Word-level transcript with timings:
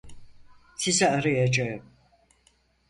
Sizi 0.75 1.07
arayacağım. 1.09 1.81